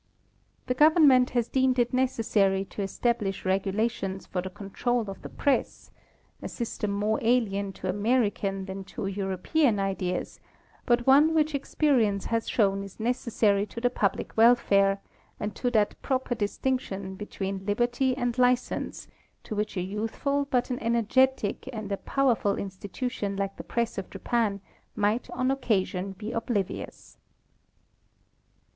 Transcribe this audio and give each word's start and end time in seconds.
The 0.65 0.73
government 0.73 1.29
has 1.37 1.47
deemed 1.47 1.77
it 1.77 1.93
necessary 1.93 2.65
to 2.65 2.81
establish 2.81 3.45
regulations 3.45 4.25
for 4.25 4.41
the 4.41 4.49
control 4.49 5.07
of 5.11 5.21
the 5.21 5.29
press—a 5.29 6.49
system 6.49 6.89
more 6.89 7.19
alien 7.21 7.71
to 7.73 7.87
American 7.87 8.65
than 8.65 8.83
to 8.85 9.05
European 9.05 9.77
ideas, 9.79 10.39
but 10.87 11.05
one 11.05 11.35
which 11.35 11.53
experience 11.53 12.25
has 12.33 12.49
shown 12.49 12.81
is 12.83 12.99
necessary 12.99 13.67
to 13.67 13.79
the 13.79 13.91
public 13.91 14.35
welfare, 14.35 14.99
and 15.39 15.55
to 15.57 15.69
that 15.69 16.01
proper 16.01 16.33
distinction 16.33 17.13
between 17.13 17.67
liberty 17.67 18.17
and 18.17 18.39
license 18.39 19.07
to 19.43 19.55
which 19.55 19.77
a 19.77 19.81
youthful 19.81 20.45
but 20.49 20.71
an 20.71 20.79
energetic 20.81 21.69
and 21.71 21.91
a 21.91 21.97
powerful 21.97 22.55
institution 22.55 23.35
lke 23.37 23.55
the 23.55 23.63
press 23.63 23.99
of 23.99 24.09
Japan 24.09 24.61
might 24.95 25.29
on 25.29 25.51
occasion 25.51 26.13
be 26.13 26.31
oblivious. 26.31 27.19